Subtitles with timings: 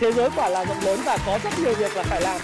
[0.00, 2.40] thế giới quả là rộng lớn và có rất nhiều việc là phải làm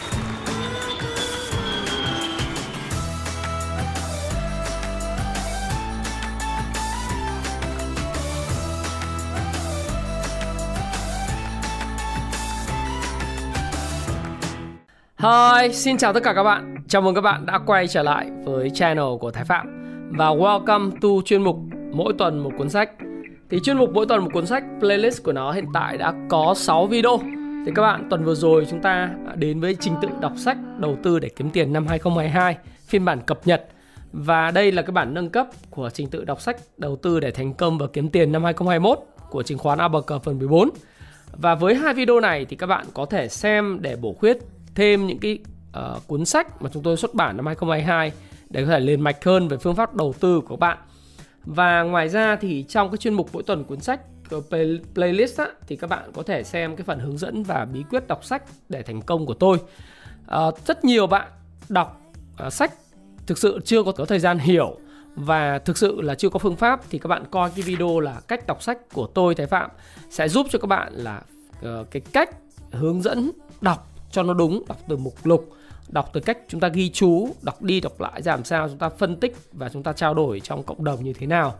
[15.19, 16.75] Hi, xin chào tất cả các bạn.
[16.89, 19.67] Chào mừng các bạn đã quay trở lại với channel của Thái Phạm
[20.19, 21.57] và welcome to chuyên mục
[21.93, 22.91] mỗi tuần một cuốn sách.
[23.51, 26.55] Thì chuyên mục mỗi tuần một cuốn sách playlist của nó hiện tại đã có
[26.57, 27.19] 6 video.
[27.67, 30.97] Thì các bạn tuần vừa rồi chúng ta đến với trình tự đọc sách đầu
[31.03, 32.57] tư để kiếm tiền năm 2022
[32.87, 33.67] phiên bản cập nhật
[34.13, 37.31] và đây là cái bản nâng cấp của trình tự đọc sách đầu tư để
[37.31, 38.99] thành công và kiếm tiền năm 2021
[39.31, 40.71] của chứng khoán ABC phần 14.
[41.33, 44.39] Và với hai video này thì các bạn có thể xem để bổ khuyết
[44.75, 45.39] thêm những cái
[45.79, 48.13] uh, cuốn sách mà chúng tôi xuất bản năm 2022
[48.51, 50.79] để có thể liền mạch hơn về phương pháp đầu tư của các bạn.
[51.45, 54.01] Và ngoài ra thì trong cái chuyên mục mỗi tuần cuốn sách
[54.35, 57.65] Ờ, play, playlist á, thì các bạn có thể xem cái phần hướng dẫn và
[57.65, 59.59] bí quyết đọc sách để thành công của tôi.
[60.27, 61.29] Ờ, rất nhiều bạn
[61.69, 62.01] đọc
[62.37, 62.73] ờ, sách
[63.27, 64.77] thực sự chưa có, có thời gian hiểu
[65.15, 68.21] và thực sự là chưa có phương pháp thì các bạn coi cái video là
[68.29, 69.71] cách đọc sách của tôi Thái Phạm
[70.11, 71.23] sẽ giúp cho các bạn là
[71.59, 72.31] uh, cái cách
[72.71, 75.53] hướng dẫn đọc cho nó đúng đọc từ mục lục
[75.89, 78.79] đọc từ cách chúng ta ghi chú đọc đi đọc lại ra làm sao chúng
[78.79, 81.55] ta phân tích và chúng ta trao đổi trong cộng đồng như thế nào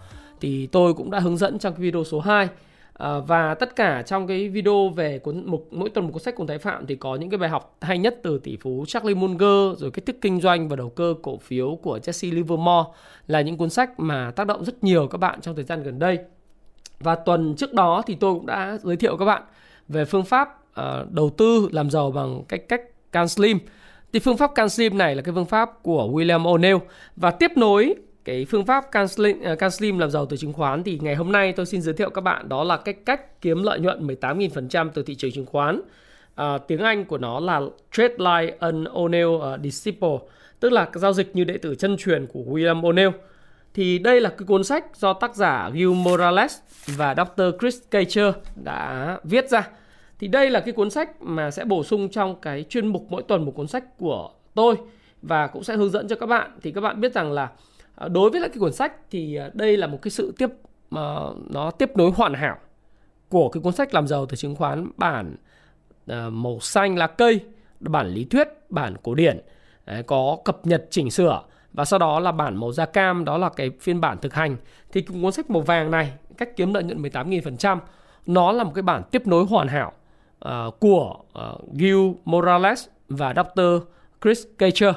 [0.45, 2.49] thì tôi cũng đã hướng dẫn trong cái video số 2
[2.95, 6.35] à, và tất cả trong cái video về cuốn mục mỗi tuần một cuốn sách
[6.37, 9.15] cùng Thái Phạm thì có những cái bài học hay nhất từ tỷ phú Charlie
[9.15, 12.91] Munger rồi cách thức kinh doanh và đầu cơ cổ phiếu của Jesse Livermore
[13.27, 15.99] là những cuốn sách mà tác động rất nhiều các bạn trong thời gian gần
[15.99, 16.19] đây.
[17.01, 19.43] Và tuần trước đó thì tôi cũng đã giới thiệu các bạn
[19.89, 20.49] về phương pháp
[20.81, 23.59] uh, đầu tư làm giàu bằng cách cách can slim.
[24.13, 26.79] Thì phương pháp can slim này là cái phương pháp của William O'Neill.
[27.17, 30.99] Và tiếp nối cái phương pháp canslim ờ, uh, làm giàu từ chứng khoán thì
[31.03, 33.81] ngày hôm nay tôi xin giới thiệu các bạn đó là cách cách kiếm lợi
[33.81, 35.81] nhuận 18.000% từ thị trường chứng khoán.
[36.35, 37.61] À, tiếng Anh của nó là
[37.93, 40.19] Trade Like an O'Neill uh, ờ, Disciple,
[40.61, 43.13] tức là giao dịch như đệ tử chân truyền của William O'Neill.
[43.75, 47.43] Thì đây là cái cuốn sách do tác giả Gil Morales và Dr.
[47.61, 48.35] Chris Kacher
[48.65, 49.69] đã viết ra
[50.19, 53.23] thì đây là cái cuốn sách mà sẽ bổ sung trong cái chuyên mục mỗi
[53.23, 54.77] tuần một cuốn sách của tôi
[55.23, 57.49] và cũng sẽ hướng dẫn cho các bạn thì các bạn biết rằng là
[57.95, 60.51] Ờ, đối với lại cái cuốn sách thì ờ, đây là một cái sự tiếp
[60.91, 61.17] mà
[61.51, 62.59] nó tiếp nối hoàn hảo
[63.29, 65.37] của cái cuốn sách làm giàu từ chứng khoán bản
[66.31, 67.41] màu xanh lá cây
[67.81, 69.41] bản lý thuyết bản cổ điển
[70.07, 73.49] có cập nhật chỉnh sửa và sau đó là bản màu da cam đó là
[73.49, 74.57] cái phiên bản thực hành
[74.93, 77.79] thì cuốn sách màu vàng này cách kiếm lợi nhuận 18.000%
[78.27, 79.93] nó là một cái bản tiếp nối hoàn hảo
[80.49, 83.61] uh, của uh, Gil Morales và Dr.
[84.23, 84.95] Chris Kacher.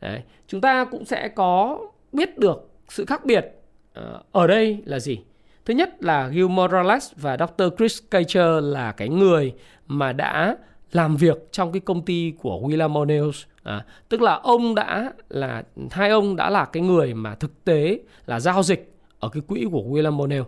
[0.00, 0.22] Đấy.
[0.48, 1.78] Chúng ta cũng sẽ có
[2.14, 3.46] biết được sự khác biệt
[3.92, 5.18] ờ, ở đây là gì.
[5.64, 7.64] Thứ nhất là Gil Morales và Dr.
[7.76, 9.52] Chris Kacher là cái người
[9.86, 10.56] mà đã
[10.92, 13.32] làm việc trong cái công ty của William O'Neill
[13.62, 17.98] à, tức là ông đã là hai ông đã là cái người mà thực tế
[18.26, 20.44] là giao dịch ở cái quỹ của William O'Neill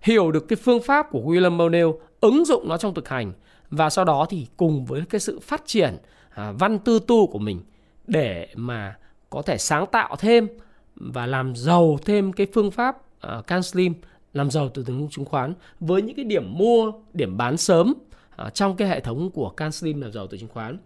[0.00, 3.32] hiểu được cái phương pháp của William O'Neill ứng dụng nó trong thực hành
[3.70, 5.96] và sau đó thì cùng với cái sự phát triển
[6.30, 7.60] à, văn tư tu của mình
[8.06, 8.96] để mà
[9.30, 10.48] có thể sáng tạo thêm
[10.96, 13.94] và làm giàu thêm cái phương pháp ờ, uh, CanSlim
[14.32, 17.94] làm giàu từ từng chứng khoán với những cái điểm mua, điểm bán sớm
[18.42, 20.78] uh, trong cái hệ thống của Can Slim làm giàu từ chứng khoán.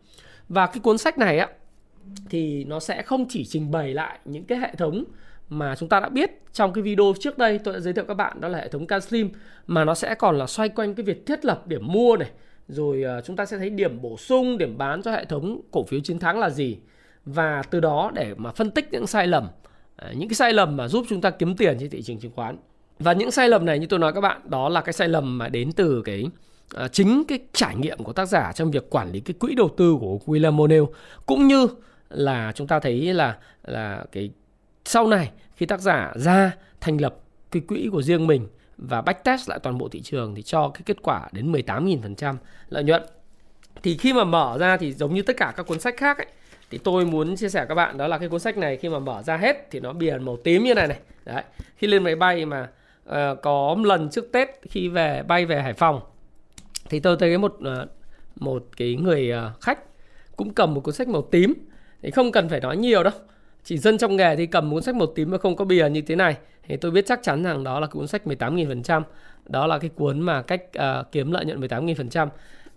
[0.48, 1.48] Và cái cuốn sách này á
[2.30, 5.04] thì nó sẽ không chỉ trình bày lại những cái hệ thống
[5.48, 8.14] mà chúng ta đã biết trong cái video trước đây tôi đã giới thiệu các
[8.14, 9.30] bạn đó là hệ thống Can Slim
[9.66, 12.30] mà nó sẽ còn là xoay quanh cái việc thiết lập điểm mua này
[12.68, 15.84] rồi uh, chúng ta sẽ thấy điểm bổ sung điểm bán cho hệ thống cổ
[15.84, 16.78] phiếu chiến thắng là gì
[17.24, 19.50] và từ đó để mà phân tích những sai lầm uh,
[19.98, 22.32] Ờ, những cái sai lầm mà giúp chúng ta kiếm tiền trên thị trường chứng
[22.36, 22.56] khoán
[22.98, 25.38] và những sai lầm này như tôi nói các bạn đó là cái sai lầm
[25.38, 26.24] mà đến từ cái
[26.84, 29.68] uh, chính cái trải nghiệm của tác giả trong việc quản lý cái quỹ đầu
[29.76, 30.86] tư của William O'Neill
[31.26, 31.66] cũng như
[32.10, 34.30] là chúng ta thấy là là cái
[34.84, 37.16] sau này khi tác giả ra thành lập
[37.50, 40.82] cái quỹ của riêng mình và backtest lại toàn bộ thị trường thì cho cái
[40.86, 42.36] kết quả đến 18.000%
[42.68, 43.02] lợi nhuận.
[43.82, 46.26] Thì khi mà mở ra thì giống như tất cả các cuốn sách khác ấy,
[46.70, 48.98] thì tôi muốn chia sẻ các bạn đó là cái cuốn sách này khi mà
[48.98, 50.98] mở ra hết thì nó biển màu tím như này này.
[51.24, 51.42] Đấy.
[51.76, 52.68] Khi lên máy bay mà
[53.08, 56.00] uh, có lần trước Tết khi về bay về Hải Phòng
[56.88, 57.88] thì tôi thấy một uh,
[58.36, 59.78] một cái người uh, khách
[60.36, 61.54] cũng cầm một cuốn sách màu tím
[62.02, 63.12] thì không cần phải nói nhiều đâu
[63.64, 66.00] chỉ dân trong nghề thì cầm cuốn sách màu tím mà không có bìa như
[66.00, 69.02] thế này thì tôi biết chắc chắn rằng đó là cuốn sách 18.000%
[69.44, 72.28] đó là cái cuốn mà cách uh, kiếm lợi nhuận 18.000%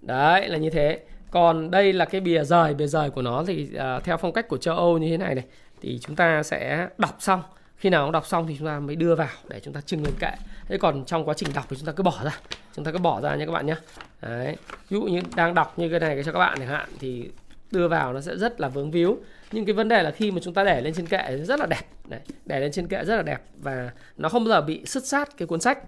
[0.01, 0.99] đấy là như thế
[1.31, 4.47] còn đây là cái bìa rời bìa rời của nó thì uh, theo phong cách
[4.47, 5.45] của châu Âu như thế này này
[5.81, 7.41] thì chúng ta sẽ đọc xong.
[7.77, 10.13] Khi nào đọc xong thì chúng ta mới đưa vào để chúng ta trưng lên
[10.19, 10.31] kệ.
[10.67, 12.39] Thế còn trong quá trình đọc thì chúng ta cứ bỏ ra
[12.75, 13.75] chúng ta cứ bỏ ra nha các bạn nhé
[14.21, 14.55] đấy
[14.89, 17.29] ví dụ như đang đọc như cái này cho các bạn chẳng hạn thì
[17.71, 19.17] đưa vào nó sẽ rất là vướng víu.
[19.51, 21.65] Nhưng cái vấn đề là khi mà chúng ta để lên trên kệ rất là
[21.65, 21.81] đẹp.
[22.07, 25.05] Đấy, để lên trên kệ rất là đẹp và nó không bao giờ bị sứt
[25.05, 25.79] sát cái cuốn sách.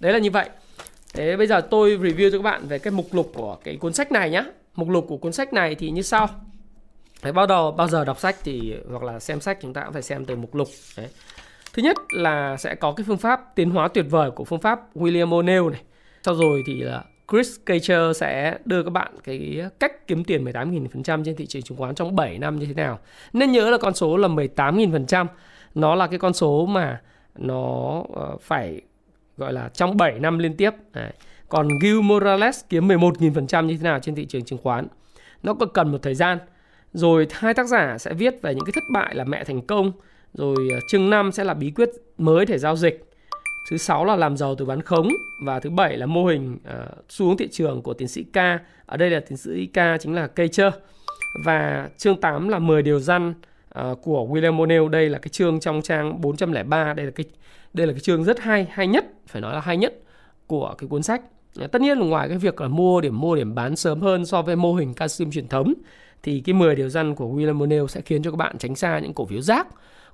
[0.00, 0.48] Đấy là như vậy.
[1.14, 3.92] Thế bây giờ tôi review cho các bạn về cái mục lục của cái cuốn
[3.92, 4.44] sách này nhé
[4.78, 6.28] mục lục của cuốn sách này thì như sau
[7.22, 9.92] Đấy, bao đầu bao giờ đọc sách thì hoặc là xem sách chúng ta cũng
[9.92, 10.68] phải xem từ mục lục.
[10.96, 11.08] Đấy.
[11.72, 14.80] Thứ nhất là sẽ có cái phương pháp tiến hóa tuyệt vời của phương pháp
[14.94, 15.80] William O'Neill này.
[16.22, 21.24] Sau rồi thì là Chris Kacher sẽ đưa các bạn cái cách kiếm tiền 18.000%
[21.24, 22.98] trên thị trường chứng khoán trong 7 năm như thế nào.
[23.32, 25.26] Nên nhớ là con số là 18.000%.
[25.74, 27.00] Nó là cái con số mà
[27.34, 28.80] nó ờ, phải
[29.36, 30.70] gọi là trong 7 năm liên tiếp.
[30.92, 31.12] Đấy.
[31.48, 34.86] Còn Gil Morales kiếm 11.000% như thế nào trên thị trường chứng khoán.
[35.42, 36.38] Nó còn cần một thời gian.
[36.92, 39.92] Rồi hai tác giả sẽ viết về những cái thất bại là mẹ thành công
[40.34, 43.04] rồi ờ, chương 5 sẽ là bí quyết mới để giao dịch.
[43.70, 45.08] Thứ sáu là làm giàu từ bán khống
[45.44, 48.36] và thứ bảy là mô hình uh, xu hướng thị trường của tiến sĩ K.
[48.86, 50.72] Ở đây là tiến sĩ K chính là Kacher
[51.44, 54.88] và chương 8 là 10 điều răn uh, của William O'Neill.
[54.88, 57.26] Đây là cái chương trong trang 403 đây là cái
[57.72, 59.94] đây là cái chương rất hay hay nhất phải nói là hay nhất
[60.46, 61.22] của cái cuốn sách.
[61.52, 64.26] Dạ, tất nhiên là ngoài cái việc là mua điểm mua điểm bán sớm hơn
[64.26, 65.74] so với mô hình casino truyền thống
[66.22, 68.98] thì cái 10 điều răn của William O'Neill sẽ khiến cho các bạn tránh xa
[68.98, 69.66] những cổ phiếu rác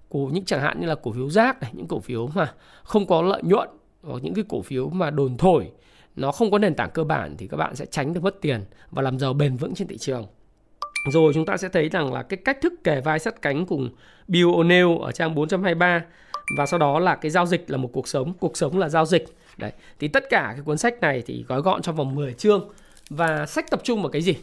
[0.09, 2.53] của những chẳng hạn như là cổ phiếu rác này, những cổ phiếu mà
[2.83, 3.69] không có lợi nhuận
[4.03, 5.71] hoặc những cái cổ phiếu mà đồn thổi
[6.17, 8.61] nó không có nền tảng cơ bản thì các bạn sẽ tránh được mất tiền
[8.91, 10.27] và làm giàu bền vững trên thị trường.
[11.13, 13.91] Rồi chúng ta sẽ thấy rằng là cái cách thức kề vai sắt cánh cùng
[14.29, 16.05] Bill O'Neill ở trang 423
[16.59, 19.07] và sau đó là cái giao dịch là một cuộc sống, cuộc sống là giao
[19.07, 19.25] dịch.
[19.57, 19.73] Đấy.
[19.99, 22.71] Thì tất cả cái cuốn sách này thì gói gọn trong vòng 10 chương
[23.11, 24.35] và sách tập trung vào cái gì?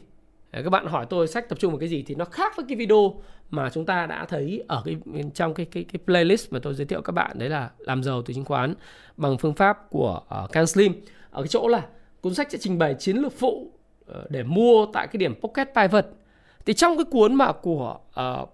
[0.51, 2.77] các bạn hỏi tôi sách tập trung vào cái gì thì nó khác với cái
[2.77, 3.15] video
[3.49, 4.97] mà chúng ta đã thấy ở cái
[5.33, 8.21] trong cái cái cái playlist mà tôi giới thiệu các bạn đấy là làm giàu
[8.21, 8.73] từ chứng khoán
[9.17, 10.93] bằng phương pháp của ờ, uh, Can Slim
[11.31, 11.85] ở cái chỗ là
[12.21, 13.71] cuốn sách sẽ trình bày chiến lược phụ
[14.11, 16.07] uh, để mua tại cái điểm pocket private
[16.65, 18.49] thì trong cái cuốn mà của uh,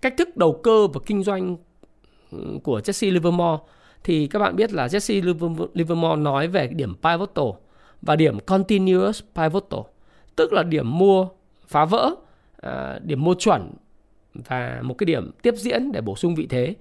[0.00, 1.56] cách thức đầu cơ và kinh doanh
[2.30, 3.62] ừ, của Jesse Livermore
[4.04, 5.34] thì các bạn biết là Jesse
[5.74, 7.60] Livermore nói về điểm pivotal
[8.02, 9.80] và điểm continuous pivotal
[10.36, 11.28] tức là điểm mua
[11.66, 12.14] phá vỡ
[12.56, 13.72] à, điểm mua chuẩn
[14.34, 16.74] và một cái điểm tiếp diễn để bổ sung vị thế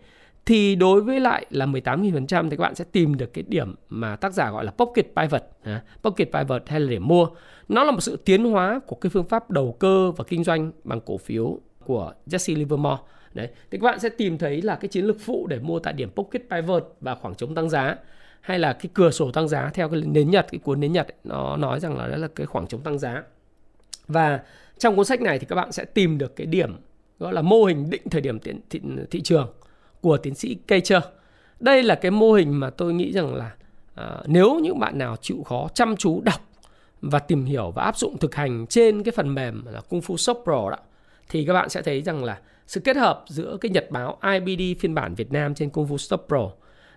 [0.50, 4.16] thì đối với lại là 18.000% thì các bạn sẽ tìm được cái điểm mà
[4.16, 7.28] tác giả gọi là pocket pivot, à, pocket pivot hay là điểm mua.
[7.68, 10.72] Nó là một sự tiến hóa của cái phương pháp đầu cơ và kinh doanh
[10.84, 12.98] bằng cổ phiếu của Jesse Livermore.
[13.34, 15.94] Đấy, thì các bạn sẽ tìm thấy là cái chiến lược phụ để mua tại
[15.94, 17.96] điểm pocket pivot và khoảng trống tăng giá
[18.42, 21.08] hay là cái cửa sổ tăng giá theo cái nến Nhật, cái cuốn nến Nhật
[21.08, 23.24] ấy, nó nói rằng là đó là cái khoảng trống tăng giá.
[24.08, 24.40] Và
[24.78, 26.76] trong cuốn sách này thì các bạn sẽ tìm được cái điểm
[27.20, 28.82] gọi là mô hình định thời điểm thị, thị,
[29.12, 29.54] thị trường
[30.02, 31.04] của tiến sĩ Kacher.
[31.60, 33.52] Đây là cái mô hình mà tôi nghĩ rằng là
[33.96, 36.42] à, nếu những bạn nào chịu khó chăm chú đọc
[37.02, 40.18] và tìm hiểu và áp dụng thực hành trên cái phần mềm là Kung Fu
[40.18, 40.78] Shop Pro đó
[41.30, 42.40] thì các bạn sẽ thấy rằng là
[42.70, 45.98] sự kết hợp giữa cái nhật báo IBD phiên bản Việt Nam trên Kung Fu
[45.98, 46.52] Stop Pro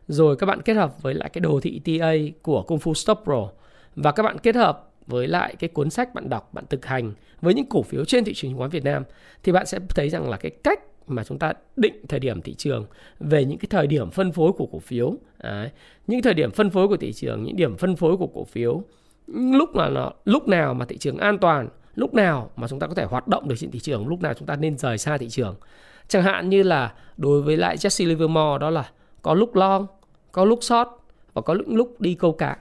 [0.09, 3.19] rồi các bạn kết hợp với lại cái đồ thị TA của Kung Fu Stop
[3.25, 3.49] Pro
[3.97, 7.13] và các bạn kết hợp với lại cái cuốn sách bạn đọc, bạn thực hành
[7.41, 9.05] với những cổ phiếu trên thị trường chứng khoán Việt Nam
[9.43, 12.55] thì bạn sẽ thấy rằng là cái cách mà chúng ta định thời điểm thị
[12.55, 12.87] trường
[13.21, 15.71] về những cái thời điểm phân phối của cổ phiếu đấy,
[16.07, 18.83] những thời điểm phân phối của thị trường những điểm phân phối của cổ phiếu
[19.37, 22.87] lúc nào nó lúc nào mà thị trường an toàn lúc nào mà chúng ta
[22.87, 25.19] có thể hoạt động được trên thị trường, lúc nào chúng ta nên rời xa
[25.19, 25.55] thị trường?
[26.09, 28.91] Chẳng hạn như là đối với lại Jesse Livermore, đó là
[29.23, 29.87] có lúc long,
[30.33, 30.89] có lúc short
[31.33, 32.57] và có lúc lúc đi câu cá.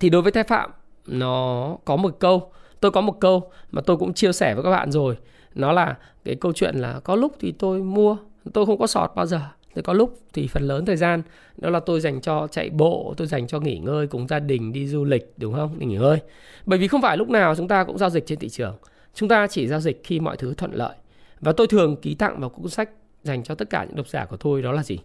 [0.00, 0.70] Thì đối với thái phạm,
[1.06, 4.70] nó có một câu, tôi có một câu mà tôi cũng chia sẻ với các
[4.70, 5.16] bạn rồi.
[5.54, 8.16] Nó là cái câu chuyện là có lúc thì tôi mua,
[8.52, 9.40] tôi không có sọt bao giờ
[9.76, 11.22] rồi có lúc thì phần lớn thời gian,
[11.56, 14.72] đó là tôi dành cho chạy bộ, tôi dành cho nghỉ ngơi cùng gia đình,
[14.72, 15.78] đi du lịch, đúng không?
[15.78, 16.18] Đi nghỉ ngơi.
[16.66, 18.76] Bởi vì không phải lúc nào chúng ta cũng giao dịch trên thị trường.
[19.14, 20.96] Chúng ta chỉ giao dịch khi mọi thứ thuận lợi.
[21.40, 22.90] Và tôi thường ký tặng vào cuốn sách
[23.22, 24.98] dành cho tất cả những độc giả của tôi, đó là gì?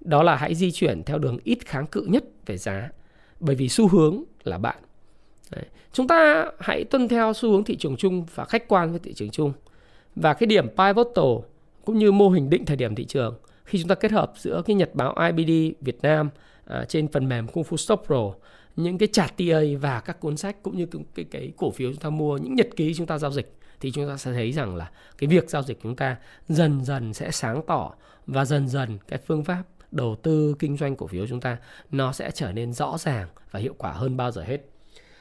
[0.00, 2.90] Đó là hãy di chuyển theo đường ít kháng cự nhất về giá.
[3.40, 4.76] Bởi vì xu hướng là bạn.
[5.50, 5.64] Đấy.
[5.92, 9.12] Chúng ta hãy tuân theo xu hướng thị trường chung và khách quan với thị
[9.12, 9.52] trường chung.
[10.16, 11.44] Và cái điểm pivotal
[11.84, 14.62] cũng như mô hình định thời điểm thị trường khi chúng ta kết hợp giữa
[14.66, 16.30] cái nhật báo IBD Việt Nam
[16.64, 18.32] à, trên phần mềm Kung Fu Stop Pro
[18.76, 21.90] những cái chart TA và các cuốn sách cũng như cái, cái, cái cổ phiếu
[21.90, 24.52] chúng ta mua những nhật ký chúng ta giao dịch thì chúng ta sẽ thấy
[24.52, 26.16] rằng là cái việc giao dịch chúng ta
[26.48, 27.92] dần dần sẽ sáng tỏ
[28.26, 31.56] và dần dần cái phương pháp đầu tư kinh doanh cổ phiếu chúng ta
[31.90, 34.58] nó sẽ trở nên rõ ràng và hiệu quả hơn bao giờ hết.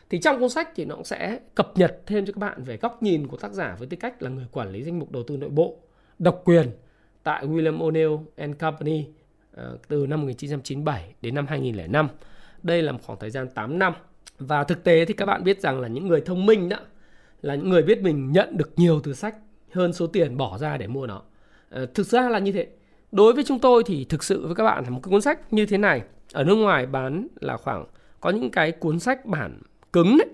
[0.10, 2.77] Thì trong cuốn sách thì nó cũng sẽ cập nhật thêm cho các bạn về
[2.77, 5.24] góc nhìn của tác giả với tư cách là người quản lý danh mục đầu
[5.27, 5.77] tư nội bộ
[6.19, 6.71] độc quyền
[7.23, 9.05] tại William O'Neill and Company
[9.51, 12.07] ờ, từ năm 1997 đến năm 2005.
[12.63, 13.93] Đây là một khoảng thời gian 8 năm.
[14.39, 16.77] Và thực tế thì các bạn biết rằng là những người thông minh đó
[17.41, 19.35] là những người biết mình nhận được nhiều từ sách
[19.71, 21.21] hơn số tiền bỏ ra để mua nó.
[21.69, 22.67] Ờ, thực ra là như thế.
[23.11, 25.53] Đối với chúng tôi thì thực sự với các bạn là một cái cuốn sách
[25.53, 26.01] như thế này
[26.33, 27.85] ở nước ngoài bán là khoảng,
[28.19, 29.61] có những cái cuốn sách bản
[29.93, 30.27] cứng đấy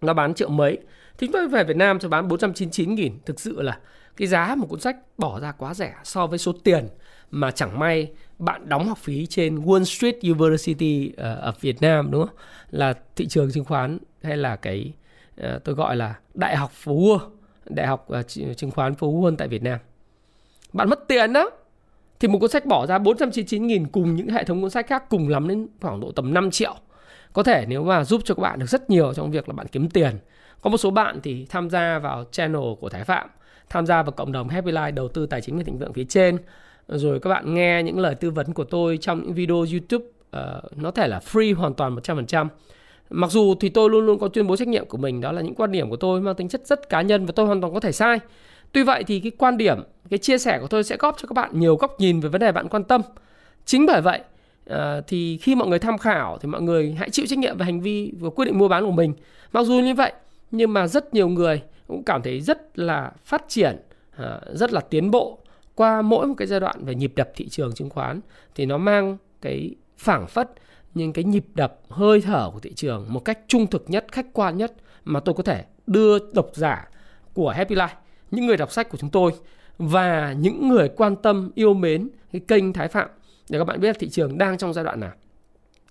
[0.00, 0.78] nó bán triệu mấy
[1.18, 3.78] thì chúng tôi về Việt Nam cho bán 499 nghìn thực sự là
[4.16, 6.88] cái giá một cuốn sách bỏ ra quá rẻ so với số tiền
[7.30, 12.10] mà chẳng may bạn đóng học phí trên Wall Street University ờ, ở Việt Nam
[12.10, 12.36] đúng không?
[12.70, 14.92] Là thị trường chứng khoán hay là cái
[15.36, 17.18] ờ, tôi gọi là Đại học Phố Wall,
[17.66, 18.22] Đại học ờ,
[18.56, 19.78] chứng khoán Phố Wall tại Việt Nam.
[20.72, 21.50] Bạn mất tiền đó.
[22.20, 25.04] Thì một cuốn sách bỏ ra 499 nghìn cùng những hệ thống cuốn sách khác
[25.08, 26.74] cùng lắm đến khoảng độ tầm 5 triệu.
[27.32, 29.66] Có thể nếu mà giúp cho các bạn được rất nhiều trong việc là bạn
[29.72, 30.18] kiếm tiền.
[30.60, 33.28] Có một số bạn thì tham gia vào channel của Thái Phạm,
[33.72, 36.04] tham gia vào cộng đồng Happy Life đầu tư tài chính và thịnh vượng phía
[36.04, 36.38] trên
[36.88, 40.78] rồi các bạn nghe những lời tư vấn của tôi trong những video YouTube uh,
[40.78, 42.46] nó thể là free hoàn toàn 100%.
[43.10, 45.42] Mặc dù thì tôi luôn luôn có tuyên bố trách nhiệm của mình đó là
[45.42, 47.74] những quan điểm của tôi mang tính chất rất cá nhân và tôi hoàn toàn
[47.74, 48.18] có thể sai.
[48.72, 49.78] Tuy vậy thì cái quan điểm,
[50.10, 52.40] cái chia sẻ của tôi sẽ góp cho các bạn nhiều góc nhìn về vấn
[52.40, 53.02] đề bạn quan tâm.
[53.64, 54.20] Chính bởi vậy
[54.70, 54.76] uh,
[55.06, 57.80] thì khi mọi người tham khảo thì mọi người hãy chịu trách nhiệm về hành
[57.80, 59.14] vi và quyết định mua bán của mình.
[59.52, 60.12] Mặc dù như vậy
[60.50, 61.62] nhưng mà rất nhiều người
[61.92, 63.76] cũng cảm thấy rất là phát triển,
[64.16, 65.38] ờ, rất là tiến bộ
[65.74, 68.20] qua mỗi một cái giai đoạn về nhịp đập thị trường chứng khoán.
[68.54, 70.50] Thì nó mang cái phảng phất
[70.94, 74.26] nhưng cái nhịp đập hơi thở của thị trường một cách trung thực nhất, khách
[74.32, 74.72] quan nhất
[75.04, 76.88] mà tôi có thể đưa độc giả
[77.34, 77.96] của Happy Life,
[78.30, 79.32] những người đọc sách của chúng tôi
[79.78, 83.08] và những người quan tâm yêu mến cái kênh Thái Phạm.
[83.50, 85.12] Để các bạn biết thị trường đang trong giai đoạn nào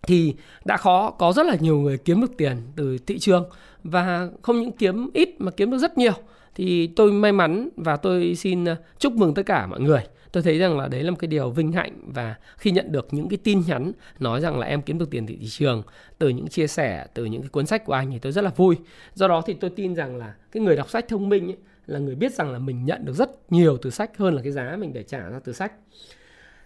[0.08, 3.50] thì đã khó có rất là nhiều người kiếm được tiền từ thị trường.
[3.84, 6.14] Và không những kiếm ít mà kiếm được rất nhiều.
[6.56, 10.02] Thì tôi may mắn và tôi xin ờ, chúc mừng tất cả mọi người.
[10.32, 13.08] Tôi thấy rằng là đấy là một cái điều vinh hạnh và khi nhận được
[13.12, 15.84] những cái tin nhắn nói rằng là em kiếm được tiền từ thị trường
[16.20, 18.52] từ những chia sẻ từ những cái cuốn sách của anh thì tôi rất là
[18.56, 18.76] vui.
[19.14, 22.00] Do đó thì tôi tin rằng là cái người đọc sách thông minh ấy, là
[22.00, 24.76] người biết rằng là mình nhận được rất nhiều từ sách hơn là cái giá
[24.80, 25.74] mình để trả ra từ sách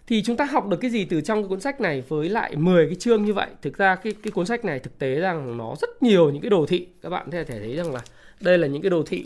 [0.07, 2.55] thì chúng ta học được cái gì từ trong cái cuốn sách này với lại
[2.55, 5.57] 10 cái chương như vậy thực ra cái cái cuốn sách này thực tế rằng
[5.57, 8.01] nó rất nhiều những cái đồ thị các bạn có thể thấy rằng là
[8.39, 9.25] đây là những cái đồ thị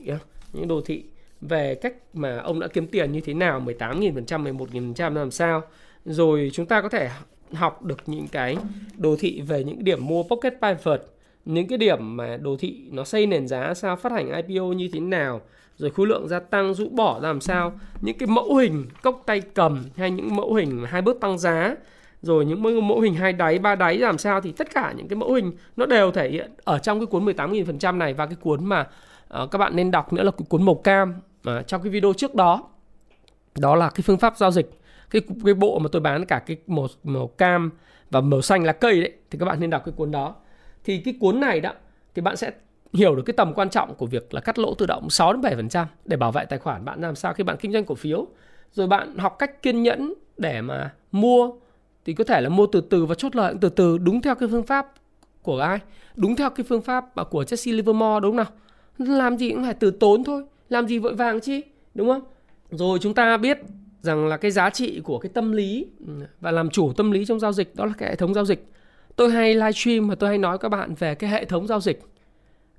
[0.54, 1.04] những đồ thị
[1.42, 5.62] về cách mà ông đã kiếm tiền như thế nào 18.000%, 11.000% làm sao.
[6.06, 7.10] Rồi chúng ta có thể
[7.54, 8.58] học được những cái
[8.98, 11.02] đồ thị về những điểm mua Pocket Pivot,
[11.46, 14.90] những cái điểm mà đồ thị nó xây nền giá sao, phát hành IPO như
[14.94, 15.42] thế nào,
[15.80, 19.42] rồi khối lượng gia tăng rũ bỏ làm sao, những cái mẫu hình cốc tay
[19.42, 21.76] cầm hay những mẫu hình hai bước tăng giá,
[22.22, 25.16] rồi những mẫu hình hai đáy, ba đáy làm sao thì tất cả những cái
[25.16, 28.66] mẫu hình nó đều thể hiện ở trong cái cuốn 18.000% này và cái cuốn
[28.66, 28.88] mà
[29.44, 31.14] uh, các bạn nên đọc nữa là cuốn màu cam
[31.50, 32.70] uh, trong cái video trước đó.
[33.60, 34.70] Đó là cái phương pháp giao dịch.
[35.10, 37.72] Cái cái bộ mà tôi bán cả cái màu màu cam
[38.12, 40.36] và màu xanh là cây đấy thì các bạn nên đọc cái cuốn đó.
[40.84, 41.72] Thì cái cuốn này đó
[42.16, 42.52] thì bạn sẽ
[42.94, 45.70] hiểu được cái tầm quan trọng của việc là cắt lỗ tự động 6 đến
[45.72, 48.28] 7% để bảo vệ tài khoản bạn làm sao khi bạn kinh doanh cổ phiếu.
[48.72, 51.52] Rồi bạn học cách kiên nhẫn để mà mua,
[52.06, 54.50] thì có thể là mua từ từ và chốt lời từ từ, đúng theo cái
[54.52, 54.94] phương pháp
[55.42, 55.80] của ai?
[56.16, 58.46] Đúng theo cái phương pháp của Jesse Livermore, đúng không
[58.98, 59.18] nào?
[59.18, 62.22] làm gì cũng phải từ tốn thôi, làm gì vội vàng chi đúng không
[62.72, 63.58] rồi chúng ta biết
[64.02, 67.26] rằng là cái giá trị của cái tâm lý ừ, và làm chủ tâm lý
[67.26, 68.66] trong giao dịch đó là cái hệ thống giao dịch
[69.16, 72.02] tôi hay livestream và tôi hay nói các bạn về cái hệ thống giao dịch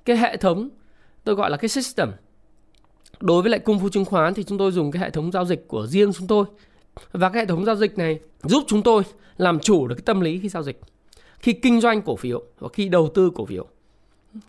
[0.05, 0.69] cái hệ thống
[1.25, 2.09] tôi gọi là cái system.
[3.21, 5.45] Đối với lại cung phu chứng khoán thì chúng tôi dùng cái hệ thống giao
[5.45, 6.45] dịch của riêng chúng tôi.
[7.13, 9.03] Và cái hệ thống giao dịch này giúp chúng tôi
[9.37, 10.81] làm chủ được cái tâm lý khi giao dịch,
[11.39, 13.67] khi kinh doanh cổ phiếu và khi đầu tư cổ phiếu.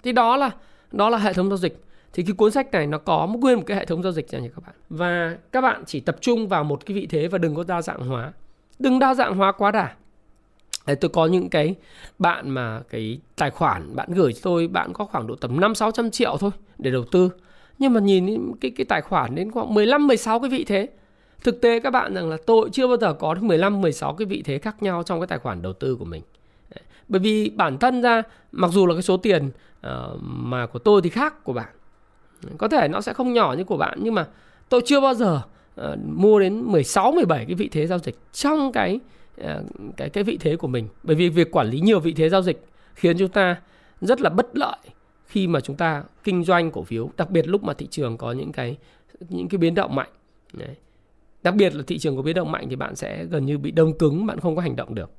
[0.04, 0.52] Thì đó là
[0.92, 1.84] đó là hệ thống giao dịch.
[2.14, 4.30] Thì cái cuốn sách này nó có một nguyên một cái hệ thống giao dịch
[4.30, 4.76] cho các bạn.
[4.90, 7.82] Và các bạn chỉ tập trung vào một cái vị thế và đừng có đa
[7.82, 8.34] dạng hóa.
[8.80, 9.96] Đừng đa dạng hóa quá đà.
[10.88, 11.76] Đấy, tôi có những cái
[12.20, 15.76] bạn mà cái tài khoản bạn gửi cho tôi bạn có khoảng độ tầm 5
[15.76, 17.30] 600 triệu thôi để đầu tư.
[17.80, 20.90] Nhưng mà nhìn cái cái tài khoản đến khoảng 15 16 cái vị thế.
[21.44, 24.26] Thực tế các bạn rằng là tôi chưa bao giờ có được 15 16 cái
[24.26, 26.22] vị thế khác nhau trong cái tài khoản đầu tư của mình.
[26.76, 26.84] Đấy.
[27.08, 29.48] Bởi vì bản thân ra mặc dù là cái số tiền
[29.88, 31.70] uh, mà của tôi thì khác của bạn
[32.58, 34.28] có thể nó sẽ không nhỏ như của bạn nhưng mà
[34.70, 35.42] tôi chưa bao giờ
[35.82, 39.02] uh, mua đến 16 17 cái vị thế giao dịch trong cái uh,
[39.42, 39.64] Ờ,
[39.98, 40.88] cái cái vị thế của mình.
[41.04, 43.62] Bởi vì việc quản lý nhiều vị thế giao dịch khiến chúng ta
[44.02, 44.78] rất là bất lợi
[45.26, 48.32] khi mà chúng ta kinh doanh cổ phiếu đặc biệt lúc mà thị trường có
[48.32, 48.78] những cái
[49.30, 50.10] những cái biến động mạnh.
[50.54, 50.76] Đấy.
[51.44, 53.72] đặc biệt là thị trường có biến động mạnh thì bạn sẽ gần như bị
[53.72, 55.12] đông cứng bạn không có hành động được.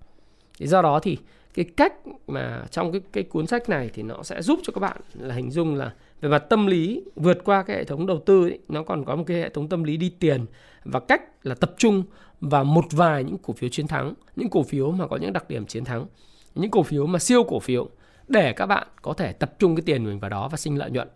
[0.58, 1.18] Thì do đó thì
[1.54, 1.94] cái cách
[2.26, 5.34] mà trong cái cái cuốn sách này thì nó sẽ giúp cho các bạn là
[5.34, 8.58] hình dung là về mặt tâm lý vượt qua cái hệ thống đầu tư ấy,
[8.68, 10.46] nó còn có một cái hệ thống tâm lý đi tiền
[10.84, 12.02] và cách là tập trung
[12.42, 15.48] và một vài những cổ phiếu chiến thắng, những cổ phiếu mà có những đặc
[15.48, 16.06] điểm chiến thắng,
[16.54, 17.88] những cổ phiếu mà siêu cổ phiếu
[18.28, 20.90] để các bạn có thể tập trung cái tiền mình vào đó và sinh lợi
[20.90, 21.08] nhuận.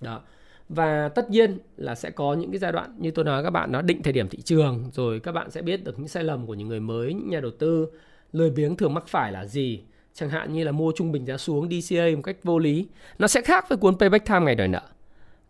[0.00, 0.20] Đó.
[0.68, 3.72] Và tất nhiên là sẽ có những cái giai đoạn như tôi nói các bạn
[3.72, 6.46] nó định thời điểm thị trường rồi các bạn sẽ biết được những sai lầm
[6.46, 7.88] của những người mới, những nhà đầu tư
[8.32, 9.82] lười biếng thường mắc phải là gì.
[10.14, 12.88] Chẳng hạn như là mua trung bình giá xuống DCA một cách vô lý.
[13.18, 14.82] Nó sẽ khác với cuốn Payback Time ngày đòi nợ.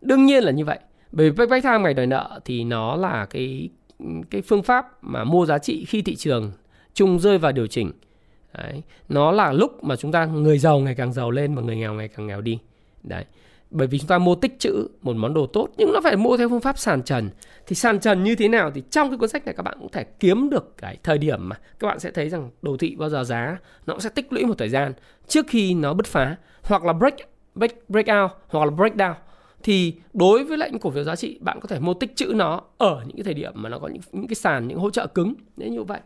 [0.01, 0.79] Đương nhiên là như vậy.
[1.11, 3.69] Bởi vì Payback Time ngày đòi nợ thì nó là cái
[4.29, 6.51] cái phương pháp mà mua giá trị khi thị trường
[6.93, 7.91] chung rơi vào điều chỉnh.
[8.57, 8.83] Đấy.
[9.09, 11.93] Nó là lúc mà chúng ta, người giàu ngày càng giàu lên và người nghèo
[11.93, 12.59] ngày càng nghèo đi.
[13.03, 13.25] Đấy,
[13.69, 16.37] bởi vì chúng ta mua tích trữ một món đồ tốt, nhưng nó phải mua
[16.37, 17.29] theo phương pháp sàn trần
[17.67, 19.91] thì sàn trần như thế nào thì trong cái cuốn sách này các bạn cũng
[19.91, 23.09] thể kiếm được cái thời điểm mà các bạn sẽ thấy rằng đồ thị bao
[23.09, 24.93] giờ giá nó cũng sẽ tích lũy một thời gian
[25.27, 27.15] trước khi nó bứt phá, hoặc là break
[27.55, 29.13] break break out, hoặc là break down
[29.65, 32.25] thì đối với lại những cổ phiếu giá trị, bạn có thể mua tích trữ
[32.35, 34.89] nó ở những cái thời điểm mà nó có những những cái sàn, những hỗ
[34.89, 35.33] trợ cứng.
[35.57, 35.99] Nếu như vậy.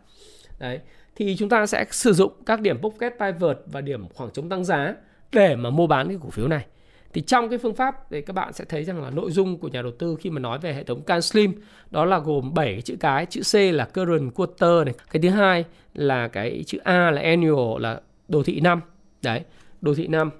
[0.60, 0.80] Đấy.
[1.16, 4.66] Thì chúng ta sẽ sử dụng các điểm pocket pivot và điểm khoảng trống tăng
[4.66, 4.96] giá
[5.32, 6.66] để mà mua bán cái cổ phiếu này.
[7.14, 9.68] Thì trong cái phương pháp thì các bạn sẽ thấy rằng là nội dung của
[9.68, 11.54] nhà đầu tư khi mà nói về hệ thống can slim,
[11.92, 14.94] đó là gồm 7 cái chữ cái, chữ C là current quarter này.
[15.12, 18.82] Cái thứ hai là cái chữ A là annual, là đồ thị năm.
[19.22, 19.42] Đấy,
[19.82, 20.32] đồ thị năm.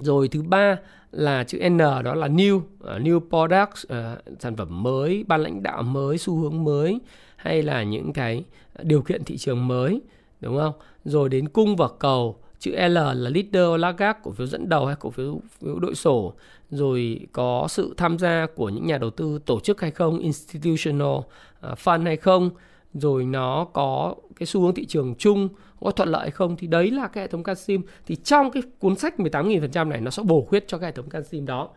[0.00, 0.76] Rồi thứ ba
[1.12, 5.42] là chữ N đó là new uh, new products uh, à, sản phẩm mới ban
[5.42, 7.00] lãnh đạo mới xu hướng mới
[7.36, 8.44] hay là những cái
[8.82, 10.00] điều kiện thị trường mới
[10.40, 10.72] đúng không?
[11.04, 14.96] Rồi đến cung và cầu chữ L là leader laggard cổ phiếu dẫn đầu hay
[15.00, 16.34] cổ phiếu, phiếu đội sổ.
[16.70, 21.16] Rồi có sự tham gia của những nhà đầu tư tổ chức hay không institutional
[21.16, 22.50] uh, fund hay không.
[22.94, 25.48] Rồi nó có cái xu hướng thị trường chung
[25.80, 28.62] có thuận lợi hay không thì đấy là cái hệ thống canxim thì trong cái
[28.78, 31.68] cuốn sách 18.000% này nó sẽ bổ khuyết cho cái hệ thống canxim đó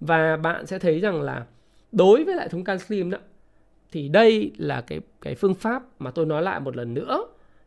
[0.00, 1.46] và bạn sẽ thấy rằng là
[1.92, 3.18] đối với hệ thống canxim đó,
[3.92, 7.26] thì đây là cái cái phương pháp mà tôi nói lại một lần nữa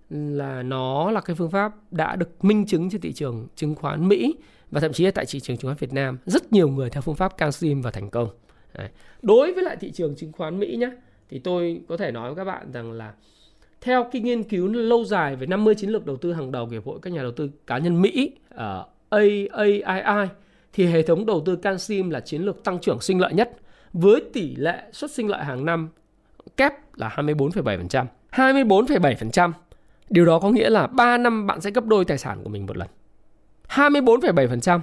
[0.10, 4.08] là nó là cái phương pháp đã được minh chứng trên thị trường chứng khoán
[4.08, 4.36] Mỹ
[4.72, 7.02] và thậm chí là tại thị trường chứng khoán Việt Nam rất nhiều người theo
[7.02, 8.30] phương pháp CanSlim và thành công.
[8.74, 8.90] Đấy.
[9.22, 10.92] Đối với lại thị trường chứng khoán Mỹ nhé
[11.30, 13.14] thì tôi có thể nói với các bạn rằng là
[13.82, 16.72] theo cái nghiên cứu lâu dài về 50 chiến lược đầu tư hàng đầu của
[16.72, 19.20] Hiệp hội các nhà đầu tư cá nhân Mỹ ờ, ở
[19.52, 20.28] AAII
[20.74, 23.52] thì hệ thống đầu tư CanSim là chiến lược tăng trưởng sinh lợi nhất
[23.94, 25.90] với tỷ lệ xuất sinh lợi hàng năm
[26.58, 28.06] kép là 24,7%.
[28.32, 29.52] 24,7%
[30.10, 32.66] Điều đó có nghĩa là 3 năm bạn sẽ gấp đôi tài sản của mình
[32.66, 32.88] một lần.
[33.70, 34.80] 24,7%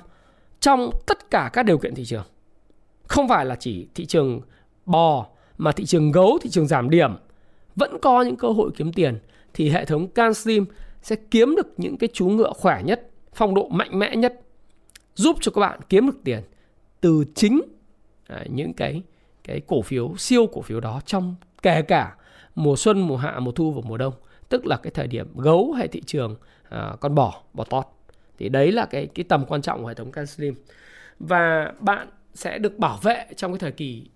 [0.61, 2.25] trong tất cả các điều kiện thị trường.
[3.03, 4.41] Không phải là chỉ thị trường
[4.87, 5.27] bò
[5.59, 7.11] mà thị trường gấu, thị trường giảm điểm
[7.77, 9.19] vẫn có những cơ hội kiếm tiền
[9.55, 10.67] thì hệ thống CanSlim
[11.03, 14.41] sẽ kiếm được những cái chú ngựa khỏe nhất, phong độ mạnh mẽ nhất
[15.15, 16.41] giúp cho các bạn kiếm được tiền
[17.01, 17.61] từ chính
[18.27, 19.03] à, những cái
[19.45, 22.17] cái cổ phiếu siêu cổ phiếu đó trong kể cả
[22.55, 24.15] mùa xuân, mùa hạ, mùa thu và mùa đông
[24.49, 26.37] tức là cái thời điểm gấu hay thị trường
[26.69, 27.85] à, con bò bò tót.
[28.39, 30.55] Thì đấy là cái cái tầm quan trọng của hệ thống CanSlim
[31.19, 34.09] và bạn sẽ được bảo vệ trong cái thời kỳ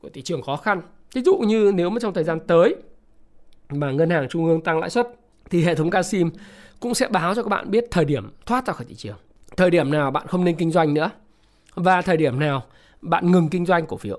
[0.00, 0.82] của thị trường khó khăn.
[1.14, 2.76] Ví dụ như nếu mà trong thời gian tới
[3.70, 5.08] mà ngân hàng trung ương tăng lãi suất
[5.50, 6.30] thì hệ thống Casim
[6.80, 9.16] cũng sẽ báo cho các bạn biết thời điểm thoát ra khỏi thị trường.
[9.56, 11.10] Thời điểm nào bạn không nên kinh doanh nữa
[11.74, 12.62] và thời điểm nào
[13.00, 14.18] bạn ngừng kinh doanh cổ phiếu.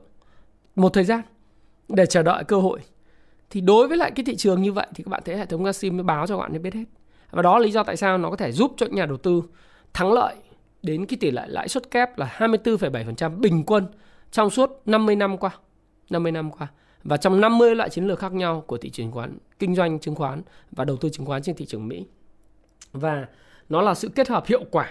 [0.75, 1.21] Một thời gian
[1.87, 2.79] để chờ đợi cơ hội.
[3.49, 5.65] Thì đối với lại cái thị trường như vậy thì các bạn thấy hệ thống
[5.65, 6.83] Casim mới báo cho các bạn biết hết.
[7.31, 9.43] Và đó là lý do tại sao nó có thể giúp cho nhà đầu tư
[9.93, 10.35] thắng lợi
[10.83, 13.87] đến cái tỷ lệ lãi suất kép là 24,7% bình quân
[14.31, 15.51] trong suốt 50 năm qua.
[16.09, 16.67] 50 năm qua
[17.03, 19.99] và trong 50 loại chiến lược khác nhau của thị trường chứng khoán, kinh doanh
[19.99, 22.05] chứng khoán và đầu tư chứng khoán trên thị trường Mỹ
[22.91, 23.27] và
[23.69, 24.89] nó là sự kết hợp hiệu quả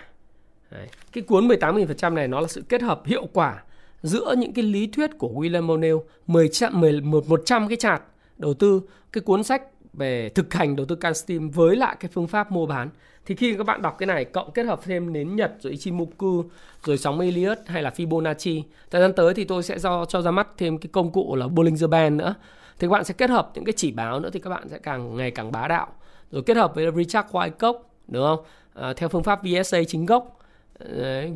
[0.70, 0.88] Đấy.
[1.12, 3.62] cái cuốn 18.000% này nó là sự kết hợp hiệu quả
[4.02, 8.02] giữa những cái lý thuyết của William O'Neill 10 trăm 11 100 cái chart
[8.36, 12.10] đầu tư, cái cuốn sách về thực hành đầu tư can steam với lại cái
[12.14, 12.88] phương pháp mua bán
[13.28, 16.44] thì khi các bạn đọc cái này cộng kết hợp thêm nến Nhật rồi Ichimoku
[16.84, 18.62] rồi sóng Elliott hay là Fibonacci.
[18.90, 21.48] Thời gian tới thì tôi sẽ do cho ra mắt thêm cái công cụ là
[21.48, 22.34] Bollinger Band nữa.
[22.78, 24.78] Thì các bạn sẽ kết hợp những cái chỉ báo nữa thì các bạn sẽ
[24.78, 25.86] càng ngày càng bá đạo.
[26.30, 27.74] Rồi kết hợp với Richard Wyckoff
[28.08, 28.44] đúng không?
[28.74, 30.38] À, theo phương pháp VSA chính gốc.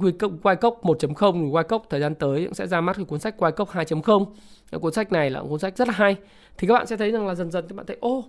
[0.01, 3.67] Wyckoff 1.0 thì Wyckoff thời gian tới cũng sẽ ra mắt cái cuốn sách Wyckoff
[3.67, 4.27] 2.0
[4.71, 6.17] cái cuốn sách này là cuốn sách rất là hay.
[6.59, 8.25] Thì các bạn sẽ thấy rằng là dần dần các bạn thấy ô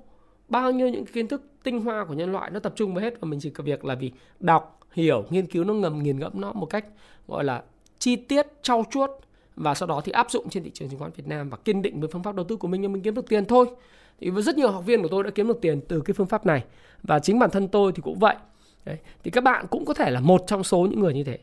[0.47, 3.13] bao nhiêu những kiến thức tinh hoa của nhân loại nó tập trung vào hết
[3.21, 6.41] và mình chỉ có việc là vì đọc, hiểu, nghiên cứu nó ngầm nghiền ngẫm
[6.41, 6.85] nó một cách,
[7.27, 7.63] gọi là,
[7.99, 9.09] chi tiết, trau chuốt
[9.55, 11.81] và sau đó thì áp dụng trên thị trường chứng khoán Việt Nam và kiên
[11.81, 13.65] định với phương pháp đầu tư của mình nhưng mình kiếm được tiền thôi
[14.19, 16.27] thì với rất nhiều học viên của tôi đã kiếm được tiền từ cái phương
[16.27, 16.63] pháp này
[17.03, 18.35] và chính bản thân tôi thì cũng vậy
[18.85, 18.97] Đấy.
[19.23, 21.39] thì các bạn cũng có thể là một trong số những người như thế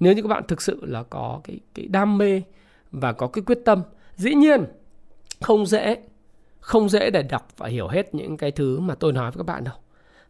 [0.00, 2.42] nếu như các bạn thực sự là có cái cái đam mê
[2.90, 3.82] và có cái quyết tâm,
[4.16, 4.64] dĩ nhiên
[5.40, 5.96] không dễ
[6.64, 9.52] không dễ để đọc và hiểu hết những cái thứ mà tôi nói với các
[9.52, 9.74] bạn đâu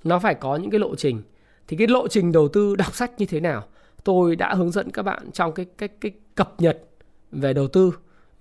[0.05, 1.23] nó phải có những cái lộ trình
[1.69, 3.63] thì cái lộ trình đầu tư đọc sách như thế nào
[4.05, 6.79] tôi đã hướng dẫn các bạn trong cái cái cái cập nhật
[7.33, 7.93] về đầu tư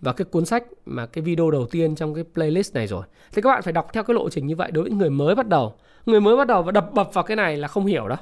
[0.02, 3.04] và cái cuốn sách mà cái video đầu tiên trong cái playlist này rồi.
[3.34, 5.36] Thì các bạn phải đọc theo cái lộ trình như vậy đối với người mới
[5.36, 5.76] bắt đầu.
[6.06, 8.18] Người mới bắt đầu và đập bập vào cái này là không hiểu đâu.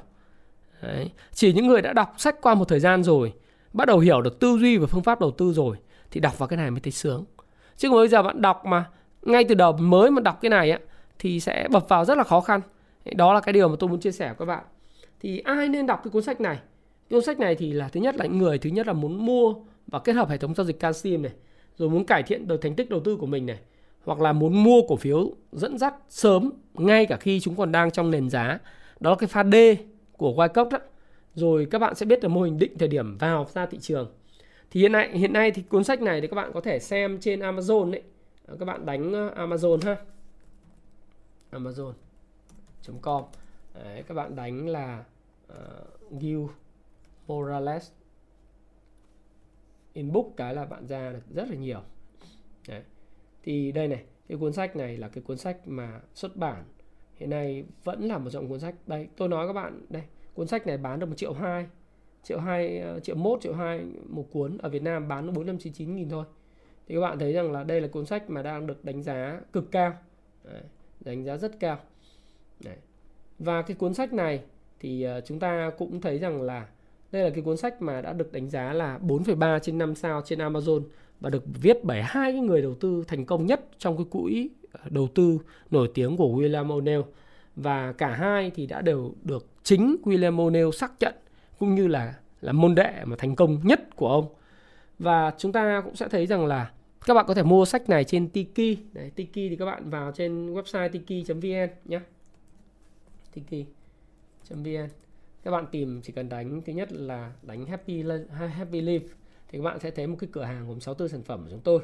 [0.82, 1.12] Đấy.
[1.34, 3.34] Chỉ những người đã đọc sách qua một thời gian rồi,
[3.74, 5.78] bắt đầu hiểu được tư duy và phương pháp đầu tư rồi
[6.12, 7.26] thì đọc vào cái này mới thấy sướng.
[7.78, 8.86] Chứ còn bây giờ bạn đọc mà
[9.22, 10.80] ngay từ đầu mới mà đọc cái này á
[11.20, 12.62] thì sẽ bập vào rất là khó khăn.
[13.16, 14.64] Đó là cái điều mà tôi muốn chia sẻ với các bạn.
[15.20, 16.60] Thì ai nên đọc cái cuốn sách này?
[17.10, 19.54] cuốn sách này thì là thứ nhất là những người thứ nhất là muốn mua
[19.88, 21.32] và kết hợp hệ thống giao dịch CanSim này,
[21.78, 23.60] rồi muốn cải thiện được thành tích đầu tư của mình này,
[24.06, 27.92] hoặc là muốn mua cổ phiếu dẫn dắt sớm ngay cả khi chúng còn đang
[27.92, 28.60] trong nền giá.
[29.00, 29.56] Đó là cái pha D
[30.18, 30.80] của Wyckoff đó.
[31.36, 34.12] Rồi các bạn sẽ biết được mô hình định thời điểm vào ra thị trường.
[34.72, 37.18] Thì hiện nay hiện nay thì cuốn sách này thì các bạn có thể xem
[37.22, 38.02] trên Amazon đấy.
[38.60, 39.98] Các bạn đánh ờ, Amazon ha.
[41.52, 43.24] Amazon.com.
[43.74, 45.04] Đấy, các bạn đánh là
[45.54, 46.46] uh, Gil
[47.28, 47.92] Morales
[49.94, 51.82] inbox cái là bạn ra được rất là nhiều
[52.68, 52.82] Đấy.
[53.44, 56.64] thì đây này cái cuốn sách này là cái cuốn sách mà xuất bản
[57.16, 60.48] hiện nay vẫn là một trong cuốn sách đây tôi nói các bạn đây cuốn
[60.48, 61.68] sách này bán được một triệu hai
[62.24, 65.58] triệu hai ờ, triệu mốt triệu hai một cuốn ở Việt Nam bán bốn trăm
[65.58, 66.26] chín chín nghìn thôi
[66.92, 69.40] thì các bạn thấy rằng là đây là cuốn sách mà đang được đánh giá
[69.54, 69.94] cực cao.
[70.44, 70.62] Đấy,
[71.00, 71.80] đánh giá rất cao.
[72.64, 72.76] Đấy.
[73.40, 74.42] và cái cuốn sách này
[74.80, 76.68] thì ờ, chúng ta cũng thấy rằng là
[77.12, 80.22] đây là cái cuốn sách mà đã được đánh giá là 4,3 trên 5 sao
[80.26, 80.84] trên Amazon
[81.20, 84.50] và được viết bởi hai cái người đầu tư thành công nhất trong cái quỹ
[84.72, 85.38] ờ, đầu tư
[85.72, 87.04] nổi tiếng của William O'Neill.
[87.56, 91.14] Và cả hai thì đã đều được chính William O'Neill xác nhận
[91.60, 94.28] cũng như là là môn đệ mà thành công nhất của ông.
[95.00, 96.72] Và chúng ta cũng sẽ thấy rằng là
[97.06, 98.78] các bạn có thể mua sách này trên Tiki.
[98.94, 102.00] Đấy, Tiki thì các bạn vào trên website tiki.vn nhé.
[103.34, 104.88] Tiki.vn
[105.44, 109.08] các bạn tìm chỉ cần đánh thứ nhất là đánh Happy Happy Life
[109.48, 111.60] thì các bạn sẽ thấy một cái cửa hàng gồm 64 sản phẩm của chúng
[111.60, 111.80] tôi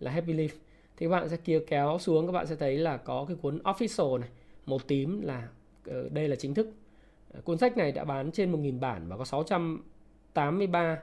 [0.00, 0.56] là Happy Life
[0.96, 3.58] thì các bạn sẽ kia kéo xuống các bạn sẽ thấy là có cái cuốn
[3.58, 4.28] official này
[4.66, 5.48] màu tím là
[5.86, 6.68] ờ, đây là chính thức.
[7.32, 10.98] Ờ, cuốn sách này đã bán trên 1.000 bản và có 683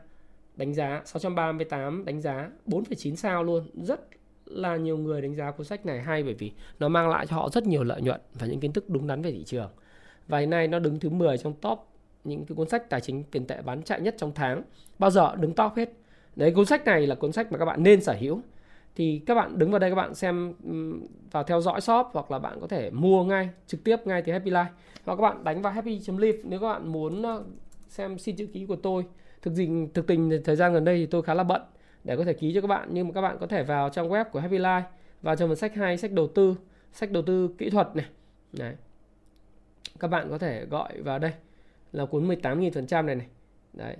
[0.57, 3.63] đánh giá 638 đánh giá 4,9 sao luôn.
[3.73, 4.07] Rất
[4.45, 7.35] là nhiều người đánh giá cuốn sách này hay bởi vì nó mang lại cho
[7.35, 9.69] họ rất nhiều lợi nhuận và những kiến thức đúng đắn về thị trường.
[10.27, 11.79] Và hiện nay nó đứng thứ 10 trong top
[12.23, 14.63] những cái cuốn sách tài chính tiền tệ bán chạy nhất trong tháng.
[14.99, 15.89] Bao giờ đứng top hết.
[16.35, 18.41] Đấy cuốn sách này là cuốn sách mà các bạn nên sở hữu.
[18.95, 20.53] Thì các bạn đứng vào đây các bạn xem
[21.31, 24.31] vào theo dõi shop hoặc là bạn có thể mua ngay trực tiếp ngay từ
[24.31, 24.65] Happy Life.
[25.05, 27.43] Hoặc các bạn đánh vào happy.live nếu các bạn muốn ờ,
[27.87, 29.05] xem xin chữ ký của tôi
[29.41, 31.61] thực tình thực tình thời gian gần đây thì tôi khá là bận
[32.03, 34.09] để có thể ký cho các bạn nhưng mà các bạn có thể vào trang
[34.09, 34.81] web của Happy Life
[35.21, 36.55] vào trong phần sách hay sách đầu tư
[36.91, 38.05] sách đầu tư kỹ thuật này.
[38.53, 38.75] Đấy.
[39.99, 41.31] Các bạn có thể gọi vào đây
[41.91, 43.27] là cuốn 18.000% này này.
[43.73, 43.97] Đấy.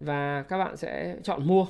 [0.00, 1.66] Và các bạn sẽ chọn mua.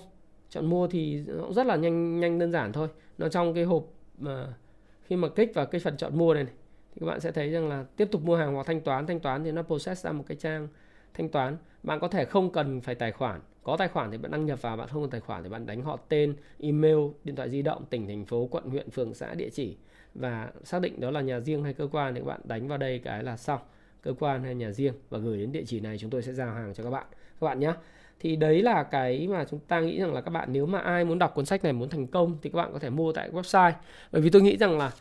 [0.50, 2.88] Chọn mua thì nó rất là nhanh nhanh đơn giản thôi.
[3.18, 3.84] Nó trong cái hộp
[4.18, 4.54] mà
[5.02, 6.52] khi mà kích vào cái phần chọn mua này, này
[6.94, 9.20] thì các bạn sẽ thấy rằng là tiếp tục mua hàng hoặc thanh toán thanh
[9.20, 10.68] toán thì nó process ra một cái trang
[11.18, 13.40] thanh toán, bạn có thể không cần phải tài khoản.
[13.62, 15.66] Có tài khoản thì bạn đăng nhập vào, bạn không cần tài khoản thì bạn
[15.66, 19.34] đánh họ tên, email, điện thoại di động, tỉnh, thành phố, quận, huyện, phường, xã,
[19.34, 19.76] địa chỉ.
[20.14, 22.78] Và xác định đó là nhà riêng hay cơ quan thì các bạn đánh vào
[22.78, 23.60] đây cái là xong.
[24.02, 26.54] Cơ quan hay nhà riêng và gửi đến địa chỉ này, chúng tôi sẽ giao
[26.54, 27.06] hàng cho các bạn.
[27.40, 27.72] Các bạn nhé
[28.20, 31.04] thì đấy là cái mà chúng ta nghĩ rằng là các bạn, nếu mà ai
[31.04, 33.30] muốn đọc cuốn sách này, muốn thành công thì các bạn có thể mua tại
[33.30, 33.72] website.
[34.12, 34.92] Bởi vì tôi nghĩ rằng là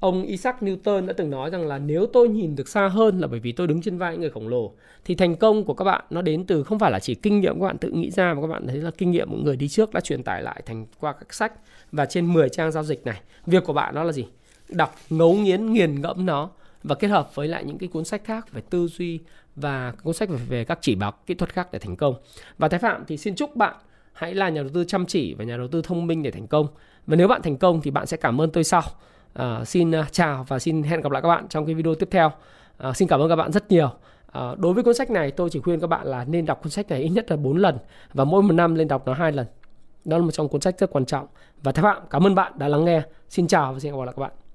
[0.00, 3.26] ông Isaac Newton đã từng nói rằng là nếu tôi nhìn được xa hơn là
[3.26, 4.72] bởi vì tôi đứng trên vai người khổng lồ
[5.04, 7.60] thì thành công của các bạn nó đến từ không phải là chỉ kinh nghiệm
[7.60, 9.68] các bạn tự nghĩ ra mà các bạn thấy là kinh nghiệm của người đi
[9.68, 11.52] trước đã truyền tải lại thành qua các sách
[11.92, 14.26] và trên 10 trang giao dịch này việc của bạn đó là gì
[14.68, 16.50] đọc ngấu nghiến nghiền ngẫm nó
[16.82, 19.20] và kết hợp với lại những cái cuốn sách khác về tư duy
[19.56, 22.14] và cuốn sách về, về các chỉ báo kỹ thuật khác để thành công.
[22.58, 23.74] Và Thái Phạm thì xin chúc bạn
[24.12, 26.46] hãy là nhà đầu tư chăm chỉ và nhà đầu tư thông minh để thành
[26.46, 26.66] công.
[27.06, 28.82] Và nếu bạn thành công thì bạn sẽ cảm ơn tôi sau.
[29.36, 32.08] À, xin ờ, chào và xin hẹn gặp lại các bạn trong cái video tiếp
[32.10, 32.32] theo.
[32.78, 33.90] À, xin cảm ơn các bạn rất nhiều.
[34.32, 36.70] À, đối với cuốn sách này tôi chỉ khuyên các bạn là nên đọc cuốn
[36.70, 37.78] sách này ít nhất là 4 lần
[38.14, 39.46] và mỗi một năm lên đọc nó hai lần.
[40.04, 41.26] Đó là một trong cuốn sách rất quan trọng.
[41.62, 43.02] Và Thái Phạm cảm ơn bạn đã lắng nghe.
[43.28, 44.45] Xin chào và xin gặp lại các bạn.